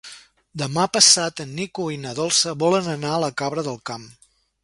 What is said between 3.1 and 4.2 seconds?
a Cabra del Camp.